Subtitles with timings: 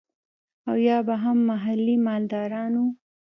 [0.69, 2.87] او يا به هم محلي مالداران وو.